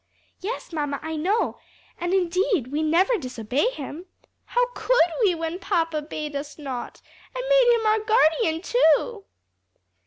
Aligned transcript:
"Yes, 0.39 0.73
mamma, 0.73 0.99
I 1.03 1.15
know, 1.15 1.59
and 1.99 2.11
indeed 2.11 2.71
we 2.71 2.81
never 2.81 3.19
disobey 3.19 3.69
him. 3.69 4.07
How 4.45 4.65
could 4.73 4.97
we 5.23 5.35
when 5.35 5.59
papa 5.59 6.01
bade 6.01 6.35
us 6.35 6.57
not? 6.57 7.03
and 7.35 7.43
made 7.47 7.75
him 7.75 7.85
our 7.85 7.99
guardian, 7.99 8.63
too?" 8.63 9.25